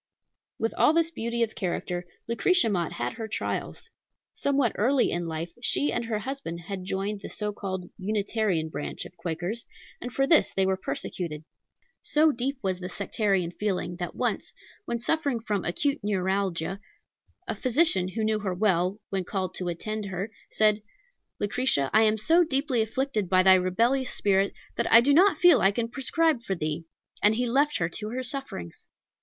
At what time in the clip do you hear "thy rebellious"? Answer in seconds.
23.43-24.09